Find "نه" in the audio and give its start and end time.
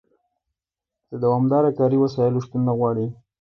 2.67-2.73